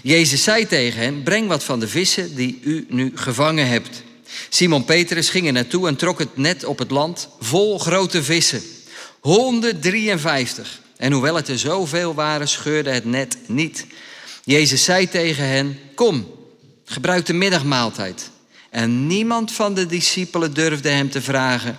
[0.03, 4.03] Jezus zei tegen hen: Breng wat van de vissen die u nu gevangen hebt.
[4.48, 8.62] Simon Petrus ging er naartoe en trok het net op het land vol grote vissen.
[9.20, 10.81] 153.
[10.96, 13.87] En hoewel het er zoveel waren, scheurde het net niet.
[14.44, 16.35] Jezus zei tegen hen: Kom,
[16.85, 18.31] gebruik de middagmaaltijd.
[18.70, 21.79] En niemand van de discipelen durfde hem te vragen: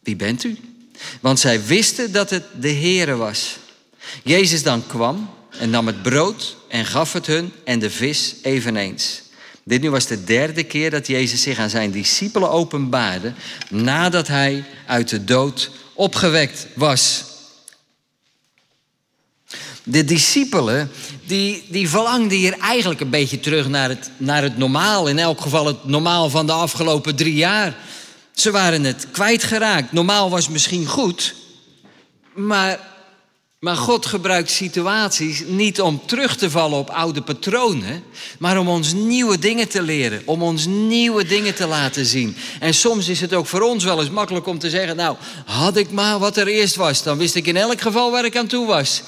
[0.00, 0.56] Wie bent u?
[1.20, 3.56] Want zij wisten dat het de Heere was.
[4.22, 9.22] Jezus dan kwam en nam het brood en gaf het hun en de vis eveneens.
[9.64, 13.32] Dit nu was de derde keer dat Jezus zich aan zijn discipelen openbaarde
[13.70, 17.24] nadat hij uit de dood opgewekt was.
[19.82, 20.90] De discipelen
[21.26, 25.08] die, die verlangden hier eigenlijk een beetje terug naar het, naar het normaal.
[25.08, 27.76] In elk geval het normaal van de afgelopen drie jaar.
[28.32, 29.92] Ze waren het kwijtgeraakt.
[29.92, 31.34] Normaal was misschien goed,
[32.32, 32.93] maar
[33.64, 38.02] maar God gebruikt situaties niet om terug te vallen op oude patronen,
[38.38, 42.36] maar om ons nieuwe dingen te leren, om ons nieuwe dingen te laten zien.
[42.60, 45.76] En soms is het ook voor ons wel eens makkelijk om te zeggen, nou, had
[45.76, 48.46] ik maar wat er eerst was, dan wist ik in elk geval waar ik aan
[48.46, 49.02] toe was.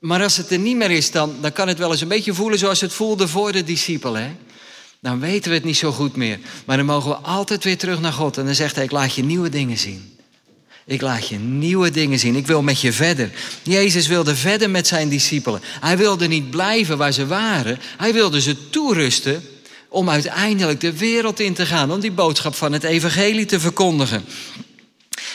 [0.00, 2.34] Maar als het er niet meer is, dan, dan kan het wel eens een beetje
[2.34, 4.38] voelen zoals het voelde voor de discipelen.
[5.00, 6.38] Dan weten we het niet zo goed meer.
[6.64, 8.38] Maar dan mogen we altijd weer terug naar God.
[8.38, 10.18] En dan zegt hij, ik laat je nieuwe dingen zien.
[10.90, 12.36] Ik laat je nieuwe dingen zien.
[12.36, 13.30] Ik wil met je verder.
[13.62, 15.60] Jezus wilde verder met zijn discipelen.
[15.80, 17.78] Hij wilde niet blijven waar ze waren.
[17.96, 19.42] Hij wilde ze toerusten
[19.88, 21.92] om uiteindelijk de wereld in te gaan.
[21.92, 24.24] Om die boodschap van het evangelie te verkondigen.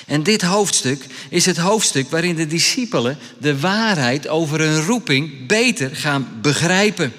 [0.05, 5.95] En dit hoofdstuk is het hoofdstuk waarin de discipelen de waarheid over hun roeping beter
[5.95, 7.13] gaan begrijpen.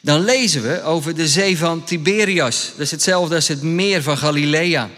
[0.00, 2.70] Dan lezen we over de zee van Tiberias.
[2.70, 4.90] Dat is hetzelfde als het meer van Galilea.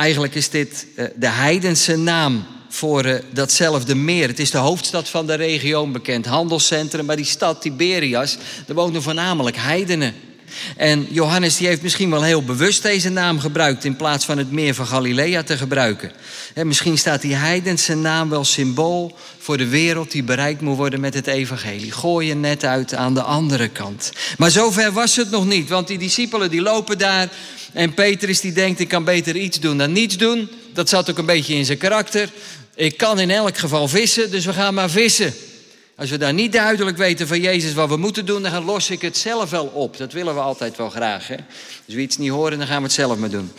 [0.00, 4.28] Eigenlijk is dit eh, de heidense naam voor eh, datzelfde meer.
[4.28, 7.04] Het is de hoofdstad van de regio, bekend handelscentrum.
[7.04, 8.36] Maar die stad Tiberias,
[8.66, 10.14] daar woonden voornamelijk heidenen.
[10.76, 14.52] En Johannes die heeft misschien wel heel bewust deze naam gebruikt in plaats van het
[14.52, 16.12] meer van Galilea te gebruiken.
[16.54, 21.00] En misschien staat die heidense naam wel symbool voor de wereld die bereikt moet worden
[21.00, 21.92] met het evangelie.
[21.92, 24.12] Gooi je net uit aan de andere kant.
[24.38, 27.28] Maar zover was het nog niet, want die discipelen die lopen daar
[27.72, 30.48] en Petrus die denkt ik kan beter iets doen dan niets doen.
[30.72, 32.30] Dat zat ook een beetje in zijn karakter.
[32.74, 35.34] Ik kan in elk geval vissen, dus we gaan maar vissen.
[36.00, 39.02] Als we daar niet duidelijk weten van Jezus wat we moeten doen, dan los ik
[39.02, 39.96] het zelf wel op.
[39.96, 41.28] Dat willen we altijd wel graag.
[41.28, 41.34] Hè?
[41.86, 43.52] Als we iets niet horen, dan gaan we het zelf maar doen.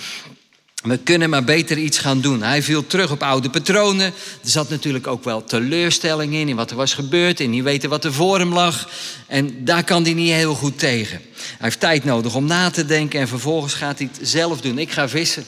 [0.84, 2.42] We kunnen maar beter iets gaan doen.
[2.42, 4.06] Hij viel terug op oude patronen.
[4.06, 7.90] Er zat natuurlijk ook wel teleurstelling in, in wat er was gebeurd, in niet weten
[7.90, 8.90] wat er voor hem lag.
[9.28, 11.22] En daar kan hij niet heel goed tegen.
[11.36, 14.78] Hij heeft tijd nodig om na te denken en vervolgens gaat hij het zelf doen.
[14.78, 15.46] Ik ga vissen.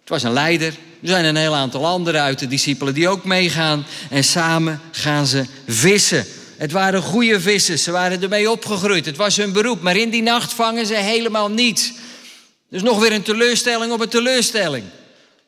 [0.00, 0.74] Het was een leider.
[1.02, 3.86] Er zijn een heel aantal anderen uit de discipelen die ook meegaan.
[4.10, 6.26] En samen gaan ze vissen.
[6.56, 7.82] Het waren goede vissers.
[7.82, 9.06] Ze waren ermee opgegroeid.
[9.06, 9.82] Het was hun beroep.
[9.82, 11.92] Maar in die nacht vangen ze helemaal niets.
[12.70, 14.84] Dus nog weer een teleurstelling op een teleurstelling.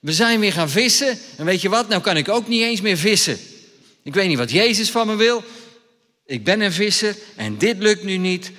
[0.00, 1.18] We zijn weer gaan vissen.
[1.36, 1.88] En weet je wat?
[1.88, 3.38] Nou kan ik ook niet eens meer vissen.
[4.02, 5.44] Ik weet niet wat Jezus van me wil.
[6.26, 8.50] Ik ben een visser en dit lukt nu niet.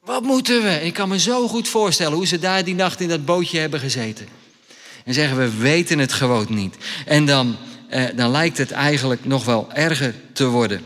[0.00, 0.80] Wat moeten we?
[0.82, 3.80] Ik kan me zo goed voorstellen hoe ze daar die nacht in dat bootje hebben
[3.80, 4.39] gezeten.
[5.10, 6.76] En zeggen we weten het gewoon niet.
[7.06, 7.56] En dan,
[7.88, 10.80] eh, dan lijkt het eigenlijk nog wel erger te worden.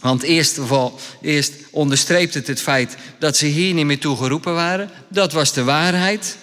[0.00, 4.54] Want eerst, geval, eerst onderstreept het het feit dat ze hier niet meer toe geroepen
[4.54, 4.90] waren.
[5.08, 6.36] Dat was de waarheid.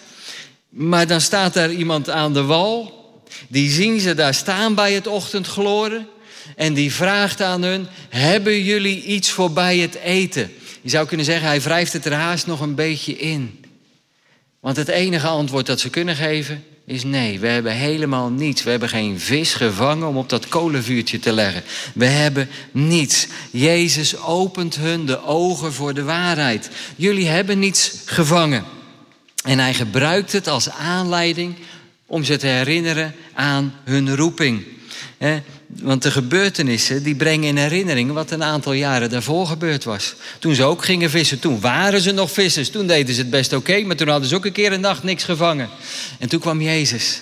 [0.70, 2.94] Maar dan staat daar iemand aan de wal.
[3.48, 6.08] Die zien ze daar staan bij het ochtendgloren.
[6.56, 10.52] En die vraagt aan hun: Hebben jullie iets voorbij het eten?
[10.82, 13.63] Je zou kunnen zeggen, hij wrijft het er haast nog een beetje in.
[14.64, 18.64] Want het enige antwoord dat ze kunnen geven is nee, we hebben helemaal niets.
[18.64, 21.64] We hebben geen vis gevangen om op dat kolenvuurtje te leggen.
[21.94, 23.28] We hebben niets.
[23.52, 26.70] Jezus opent hun de ogen voor de waarheid.
[26.96, 28.64] Jullie hebben niets gevangen.
[29.44, 31.56] En hij gebruikt het als aanleiding
[32.06, 34.64] om ze te herinneren aan hun roeping.
[35.82, 40.14] Want de gebeurtenissen die brengen in herinnering wat een aantal jaren daarvoor gebeurd was.
[40.40, 42.70] Toen ze ook gingen vissen, toen waren ze nog vissers.
[42.70, 45.04] Toen deden ze het best oké, maar toen hadden ze ook een keer een nacht
[45.04, 45.70] niks gevangen.
[46.20, 47.22] En toen kwam Jezus.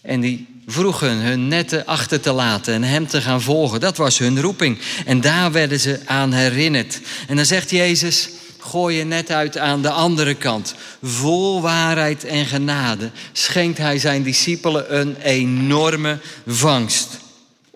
[0.00, 3.80] En die vroeg hun hun netten achter te laten en hem te gaan volgen.
[3.80, 4.78] Dat was hun roeping.
[5.04, 7.00] En daar werden ze aan herinnerd.
[7.28, 10.74] En dan zegt Jezus, gooi je net uit aan de andere kant.
[11.02, 17.26] Vol waarheid en genade schenkt hij zijn discipelen een enorme vangst.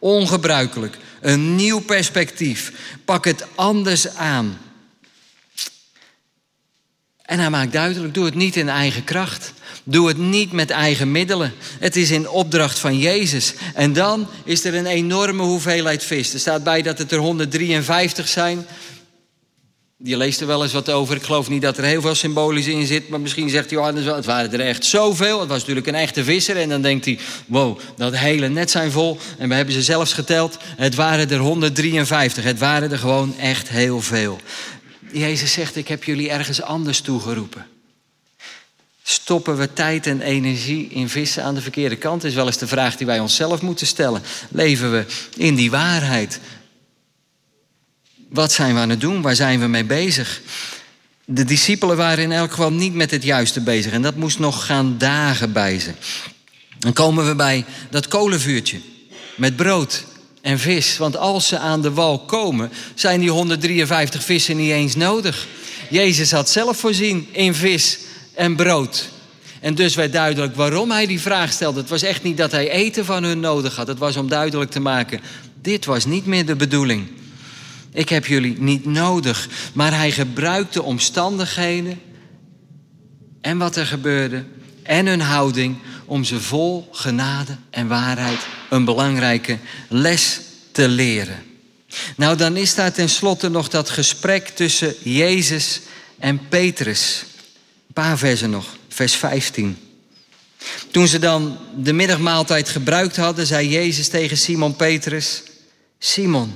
[0.03, 0.99] Ongebruikelijk.
[1.21, 2.73] Een nieuw perspectief.
[3.05, 4.59] Pak het anders aan.
[7.23, 9.53] En hij maakt duidelijk: doe het niet in eigen kracht.
[9.85, 11.53] Doe het niet met eigen middelen.
[11.79, 13.55] Het is in opdracht van Jezus.
[13.75, 16.33] En dan is er een enorme hoeveelheid vis.
[16.33, 18.67] Er staat bij dat het er 153 zijn.
[20.05, 21.17] Je leest er wel eens wat over.
[21.17, 23.09] Ik geloof niet dat er heel veel symbolisch in zit.
[23.09, 25.41] Maar misschien zegt Johannes wel, het waren er echt zoveel.
[25.41, 26.57] Het was natuurlijk een echte visser.
[26.57, 29.19] En dan denkt hij, wow, dat hele net zijn vol.
[29.39, 30.59] En we hebben ze zelfs geteld.
[30.77, 32.45] Het waren er 153.
[32.45, 34.41] Het waren er gewoon echt heel veel.
[35.13, 37.67] Jezus zegt, ik heb jullie ergens anders toegeroepen.
[39.03, 42.25] Stoppen we tijd en energie in vissen aan de verkeerde kant?
[42.25, 44.23] Is wel eens de vraag die wij onszelf moeten stellen.
[44.51, 45.05] Leven we
[45.37, 46.41] in die waarheid?
[48.33, 49.23] Wat zijn we aan het doen?
[49.23, 50.41] Waar zijn we mee bezig?
[51.25, 53.93] De discipelen waren in elk geval niet met het juiste bezig.
[53.93, 55.91] En dat moest nog gaan dagen bij ze.
[56.79, 58.81] Dan komen we bij dat kolenvuurtje.
[59.37, 60.05] Met brood
[60.41, 60.97] en vis.
[60.97, 65.47] Want als ze aan de wal komen, zijn die 153 vissen niet eens nodig.
[65.91, 67.99] Jezus had zelf voorzien in vis
[68.35, 69.09] en brood.
[69.61, 71.81] En dus werd duidelijk waarom hij die vraag stelde.
[71.81, 73.87] Het was echt niet dat hij eten van hun nodig had.
[73.87, 75.21] Het was om duidelijk te maken:
[75.63, 77.21] dit was niet meer de bedoeling.
[77.93, 79.49] Ik heb jullie niet nodig.
[79.75, 82.01] Maar hij gebruikt de omstandigheden
[83.41, 84.45] en wat er gebeurde
[84.83, 88.39] en hun houding om ze vol genade en waarheid
[88.71, 90.41] een belangrijke les
[90.73, 91.43] te leren.
[92.17, 95.81] Nou, dan is daar tenslotte nog dat gesprek tussen Jezus
[96.19, 97.25] en Petrus.
[97.87, 99.77] Een paar versen nog, vers 15.
[100.91, 105.43] Toen ze dan de middagmaaltijd gebruikt hadden, zei Jezus tegen Simon Petrus:
[105.99, 106.55] Simon,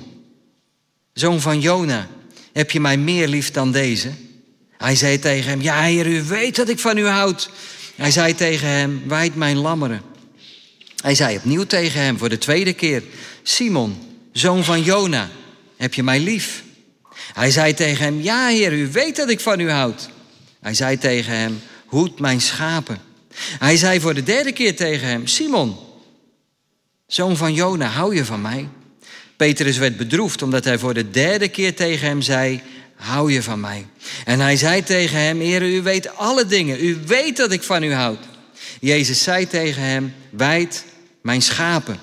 [1.17, 2.09] zoon van Jona,
[2.53, 4.11] heb je mij meer lief dan deze?
[4.77, 7.51] Hij zei tegen hem: Ja, Heer, u weet dat ik van u houd.
[7.95, 10.03] Hij zei tegen hem: Wijd mijn lammeren.
[11.03, 13.03] Hij zei opnieuw tegen hem voor de tweede keer:
[13.43, 15.31] Simon, zoon van Jona,
[15.77, 16.63] heb je mij lief?
[17.33, 20.09] Hij zei tegen hem: Ja, Heer, u weet dat ik van u houd.
[20.61, 22.99] Hij zei tegen hem: Hoed mijn schapen.
[23.39, 25.77] Hij zei voor de derde keer tegen hem: Simon,
[27.07, 28.69] zoon van Jona, hou je van mij?
[29.37, 32.61] Petrus werd bedroefd omdat hij voor de derde keer tegen hem zei:
[32.95, 33.87] Hou je van mij?
[34.25, 36.85] En hij zei tegen hem: Heer, u weet alle dingen.
[36.85, 38.19] U weet dat ik van u houd.
[38.81, 40.85] Jezus zei tegen hem: Wijd
[41.21, 41.99] mijn schapen.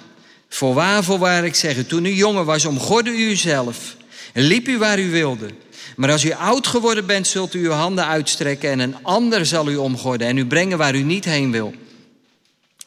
[0.50, 3.96] Voorwaar, voorwaar, ik zeg u, toen u jongen was, omgorde u uzelf.
[4.34, 5.50] Liep u waar u wilde.
[5.96, 9.70] Maar als u oud geworden bent, zult u uw handen uitstrekken en een ander zal
[9.70, 11.74] u omgorden en u brengen waar u niet heen wil.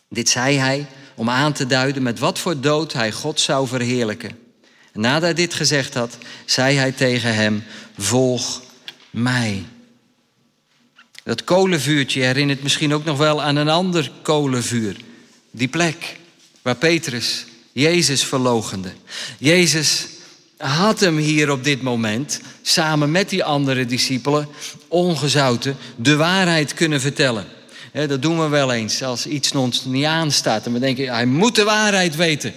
[0.09, 4.39] Dit zei hij om aan te duiden met wat voor dood hij God zou verheerlijken.
[4.93, 7.65] En nadat hij dit gezegd had, zei hij tegen hem:
[7.99, 8.63] Volg
[9.11, 9.65] mij.
[11.25, 14.97] Dat kolenvuurtje herinnert misschien ook nog wel aan een ander kolenvuur.
[15.51, 16.17] Die plek
[16.63, 18.93] waar Petrus Jezus verlogende.
[19.39, 20.07] Jezus
[20.57, 24.49] had hem hier op dit moment, samen met die andere discipelen,
[24.89, 27.47] ongezouten, de waarheid kunnen vertellen.
[28.05, 30.67] Dat doen we wel eens als iets ons niet aanstaat.
[30.67, 32.53] En we denken, hij moet de waarheid weten.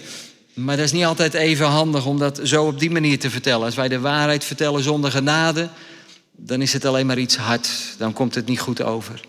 [0.54, 3.64] Maar dat is niet altijd even handig om dat zo op die manier te vertellen.
[3.64, 5.68] Als wij de waarheid vertellen zonder genade,
[6.36, 7.68] dan is het alleen maar iets hard.
[7.98, 9.20] Dan komt het niet goed over.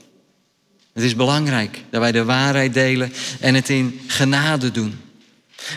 [0.93, 4.99] Het is belangrijk dat wij de waarheid delen en het in genade doen.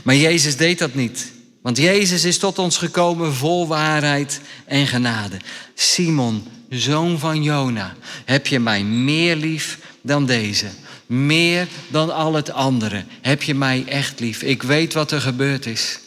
[0.05, 1.33] Maar Jezus deed dat niet.
[1.62, 5.37] Want Jezus is tot ons gekomen vol waarheid en genade.
[5.75, 7.94] Simon, zoon van Jona,
[8.25, 10.67] heb je mij meer lief dan deze?
[11.07, 13.05] Meer dan al het andere.
[13.21, 14.43] Heb je mij echt lief?
[14.43, 15.99] Ik weet wat er gebeurd is.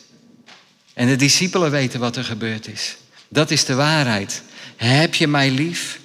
[0.93, 2.97] En de discipelen weten wat er gebeurd is.
[3.29, 4.41] Dat is de waarheid.
[4.75, 5.99] Heb je mij lief?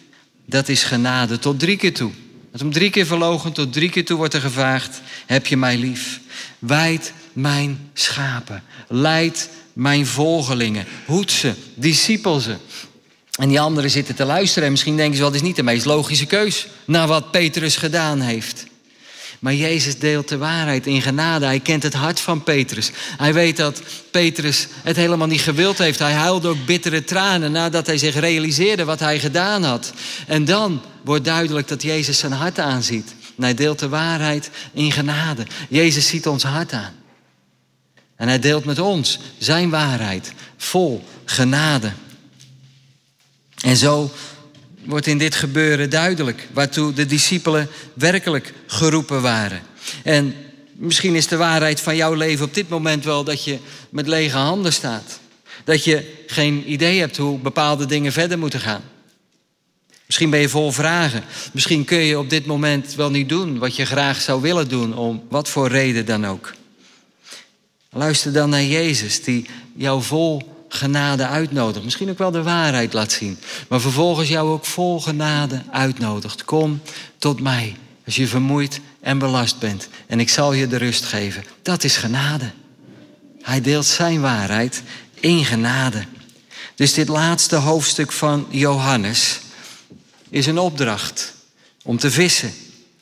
[0.47, 2.11] Dat is genade tot drie keer toe.
[2.53, 5.77] Dat om drie keer verlogen, tot drie keer toe wordt er gevraagd: Heb je mij
[5.77, 6.21] lief?
[6.59, 8.63] Wijd mijn schapen.
[8.89, 10.87] Leid mijn volgelingen.
[11.07, 12.57] Hoed ze, discipel ze.
[13.43, 15.85] En die anderen zitten te luisteren en misschien denken ze, wat is niet de meest
[15.85, 18.67] logische keus naar wat Petrus gedaan heeft.
[19.39, 21.45] Maar Jezus deelt de waarheid in genade.
[21.45, 22.91] Hij kent het hart van Petrus.
[23.17, 25.99] Hij weet dat Petrus het helemaal niet gewild heeft.
[25.99, 29.93] Hij huilde ook bittere tranen nadat hij zich realiseerde wat hij gedaan had.
[30.27, 33.15] En dan wordt duidelijk dat Jezus zijn hart aanziet.
[33.37, 35.47] En hij deelt de waarheid in genade.
[35.69, 36.95] Jezus ziet ons hart aan.
[38.17, 41.93] En hij deelt met ons zijn waarheid vol genade.
[43.63, 44.11] En zo
[44.85, 49.63] wordt in dit gebeuren duidelijk waartoe de discipelen werkelijk geroepen waren.
[50.03, 50.35] En
[50.73, 53.59] misschien is de waarheid van jouw leven op dit moment wel dat je
[53.91, 55.21] met lege handen staat.
[55.65, 58.83] Dat je geen idee hebt hoe bepaalde dingen verder moeten gaan.
[60.07, 61.25] Misschien ben je vol vragen.
[61.53, 64.97] Misschien kun je op dit moment wel niet doen wat je graag zou willen doen,
[64.97, 66.53] om wat voor reden dan ook.
[67.91, 69.47] Luister dan naar Jezus, die
[69.77, 71.85] jou vol genade uitnodigt.
[71.85, 73.39] Misschien ook wel de waarheid laat zien.
[73.69, 76.45] Maar vervolgens jou ook vol genade uitnodigt.
[76.45, 76.81] Kom
[77.19, 79.89] tot mij als je vermoeid en belast bent.
[80.07, 81.45] En ik zal je de rust geven.
[81.63, 82.51] Dat is genade.
[83.43, 84.83] Hij deelt zijn waarheid
[85.21, 86.05] in genade.
[86.75, 89.41] Dus dit laatste hoofdstuk van Johannes
[90.29, 91.35] is een opdracht
[91.83, 92.53] om te vissen,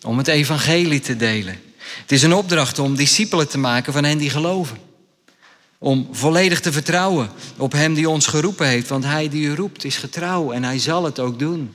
[0.02, 1.60] om het evangelie te delen.
[2.00, 4.89] Het is een opdracht om discipelen te maken van hen die geloven.
[5.82, 8.88] Om volledig te vertrouwen op Hem die ons geroepen heeft.
[8.88, 11.74] Want Hij die u roept is getrouw en Hij zal het ook doen.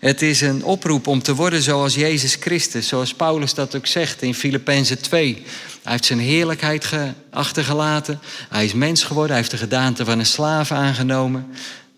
[0.00, 2.88] Het is een oproep om te worden zoals Jezus Christus.
[2.88, 5.42] Zoals Paulus dat ook zegt in Filippenzen 2.
[5.82, 6.86] Hij heeft zijn heerlijkheid
[7.30, 8.20] achtergelaten.
[8.48, 9.30] Hij is mens geworden.
[9.30, 11.46] Hij heeft de gedaante van een slaaf aangenomen.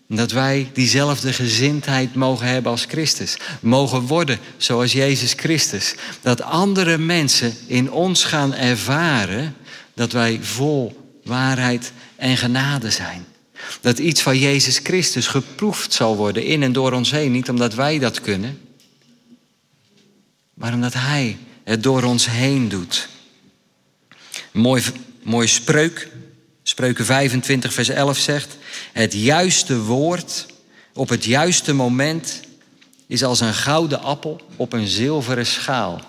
[0.07, 3.37] Dat wij diezelfde gezindheid mogen hebben als Christus.
[3.59, 5.95] Mogen worden zoals Jezus Christus.
[6.21, 9.55] Dat andere mensen in ons gaan ervaren
[9.93, 13.25] dat wij vol waarheid en genade zijn.
[13.81, 17.31] Dat iets van Jezus Christus geproefd zal worden in en door ons heen.
[17.31, 18.59] Niet omdat wij dat kunnen,
[20.53, 23.09] maar omdat Hij het door ons heen doet.
[24.51, 24.83] mooi,
[25.23, 26.09] mooi spreuk.
[26.63, 28.57] Spreuken 25, vers 11 zegt:
[28.93, 30.45] Het juiste woord
[30.93, 32.39] op het juiste moment
[33.07, 36.01] is als een gouden appel op een zilveren schaal.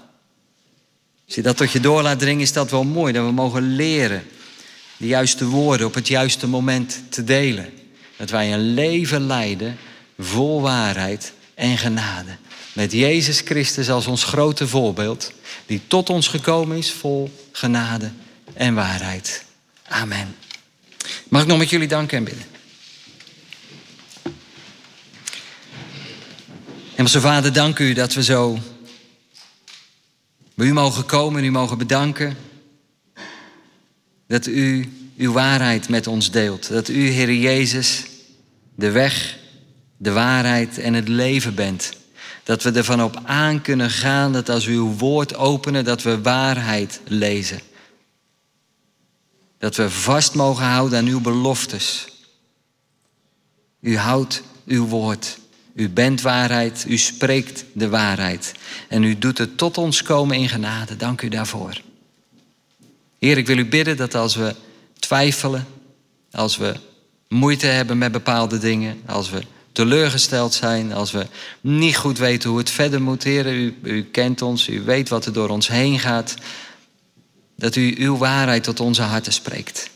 [1.27, 3.13] Als je dat tot je door laat dringen, is dat wel mooi.
[3.13, 4.23] Dat we mogen leren
[5.01, 7.73] de juiste woorden op het juiste moment te delen.
[8.17, 9.79] Dat wij een leven leiden
[10.19, 12.37] vol waarheid en genade.
[12.73, 15.33] met Jezus Christus als ons grote voorbeeld,
[15.67, 18.11] die tot ons gekomen is vol genade
[18.53, 19.45] en waarheid.
[19.89, 20.37] Amen.
[21.29, 22.45] Mag ik nog met jullie danken en bidden?
[26.95, 28.59] Hemelse Vader, dank u dat we zo
[30.55, 32.50] bij u mogen komen en u mogen bedanken.
[34.31, 36.69] Dat u uw waarheid met ons deelt.
[36.69, 38.05] Dat u, Heer Jezus,
[38.75, 39.39] de weg,
[39.97, 41.93] de waarheid en het leven bent.
[42.45, 46.23] Dat we ervan op aan kunnen gaan dat als we uw woord openen, dat we
[46.23, 47.61] waarheid lezen.
[49.59, 52.09] Dat we vast mogen houden aan uw beloftes.
[53.81, 55.39] U houdt uw woord.
[55.75, 58.53] U bent waarheid, u spreekt de waarheid.
[58.89, 60.97] En u doet het tot ons komen in genade.
[60.97, 61.81] Dank u daarvoor.
[63.21, 64.55] Heer, ik wil u bidden dat als we
[64.99, 65.67] twijfelen,
[66.31, 66.75] als we
[67.29, 69.43] moeite hebben met bepaalde dingen, als we
[69.73, 71.27] teleurgesteld zijn, als we
[71.61, 75.27] niet goed weten hoe het verder moet, Heer, u, u kent ons, u weet wat
[75.27, 76.35] er door ons heen gaat,
[77.57, 79.91] dat u uw waarheid tot onze harten spreekt.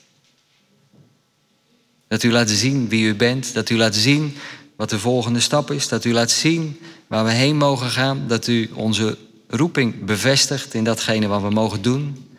[2.09, 4.37] Dat u laat zien wie u bent, dat u laat zien
[4.77, 5.89] wat de volgende stap is.
[5.89, 8.25] Dat u laat zien waar we heen mogen gaan.
[8.27, 9.19] Dat u onze
[9.49, 12.34] roeping bevestigt in datgene wat we mogen doen.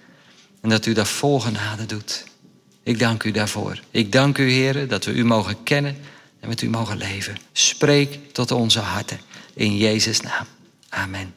[0.66, 2.24] En dat u dat vol genade doet.
[2.84, 3.80] Ik dank u daarvoor.
[3.92, 5.98] Ik dank u, heren, dat we u mogen kennen
[6.40, 7.38] en met u mogen leven.
[7.52, 9.20] Spreek tot onze harten.
[9.54, 10.46] In Jezus' naam.
[10.90, 11.34] Amen.